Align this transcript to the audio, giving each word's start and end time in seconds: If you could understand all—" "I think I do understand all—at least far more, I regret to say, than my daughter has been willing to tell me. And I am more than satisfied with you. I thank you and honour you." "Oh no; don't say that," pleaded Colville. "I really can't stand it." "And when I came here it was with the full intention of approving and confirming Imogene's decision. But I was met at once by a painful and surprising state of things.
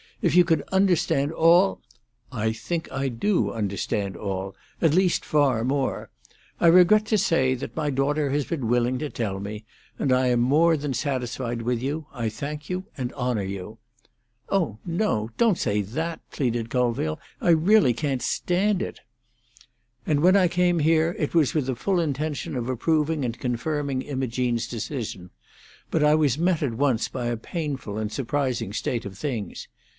If 0.19 0.35
you 0.35 0.43
could 0.43 0.63
understand 0.71 1.31
all—" 1.31 1.79
"I 2.31 2.53
think 2.53 2.91
I 2.91 3.07
do 3.07 3.51
understand 3.51 4.15
all—at 4.15 4.93
least 4.93 5.25
far 5.25 5.63
more, 5.63 6.09
I 6.59 6.67
regret 6.67 7.05
to 7.07 7.17
say, 7.17 7.53
than 7.55 7.71
my 7.75 7.89
daughter 7.89 8.29
has 8.29 8.45
been 8.45 8.67
willing 8.67 8.97
to 8.99 9.09
tell 9.09 9.39
me. 9.39 9.65
And 9.99 10.11
I 10.11 10.27
am 10.27 10.39
more 10.39 10.75
than 10.77 10.93
satisfied 10.93 11.63
with 11.63 11.81
you. 11.81 12.05
I 12.13 12.29
thank 12.29 12.69
you 12.69 12.85
and 12.97 13.13
honour 13.13 13.43
you." 13.43 13.77
"Oh 14.49 14.77
no; 14.85 15.31
don't 15.37 15.57
say 15.57 15.81
that," 15.81 16.19
pleaded 16.31 16.69
Colville. 16.71 17.19
"I 17.39 17.49
really 17.51 17.93
can't 17.93 18.21
stand 18.21 18.81
it." 18.83 19.01
"And 20.05 20.19
when 20.21 20.35
I 20.35 20.47
came 20.47 20.79
here 20.79 21.15
it 21.17 21.33
was 21.33 21.53
with 21.55 21.65
the 21.65 21.75
full 21.75 21.99
intention 21.99 22.55
of 22.55 22.69
approving 22.69 23.25
and 23.25 23.37
confirming 23.39 24.03
Imogene's 24.03 24.67
decision. 24.67 25.31
But 25.89 26.03
I 26.03 26.13
was 26.13 26.37
met 26.39 26.61
at 26.61 26.75
once 26.75 27.07
by 27.07 27.25
a 27.27 27.37
painful 27.37 27.97
and 27.97 28.11
surprising 28.11 28.71
state 28.73 29.05
of 29.05 29.17
things. 29.17 29.67